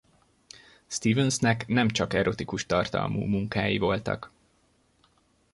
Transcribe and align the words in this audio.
Stevens-nek 0.87 1.67
nem 1.67 1.89
csak 1.89 2.13
erotikus 2.13 2.65
tartalmú 2.65 3.19
munkái 3.21 3.77
voltak. 3.77 4.31